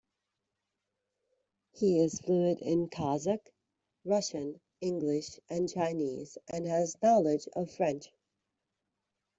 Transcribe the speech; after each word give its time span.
He 1.73 1.99
is 1.99 2.19
fluent 2.21 2.59
in 2.63 2.89
Kazakh, 2.89 3.45
Russian, 4.03 4.59
English 4.79 5.39
and 5.47 5.69
Chinese 5.71 6.39
and 6.47 6.65
has 6.65 6.97
knowledge 7.03 7.47
of 7.55 7.69
French. 7.69 8.09